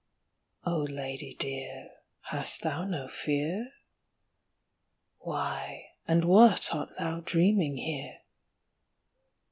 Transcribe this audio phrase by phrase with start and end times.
[0.65, 1.91] Oh, lady dear,
[2.21, 3.71] hast thou no fear?
[5.19, 8.17] Why and what art thou dreaming here?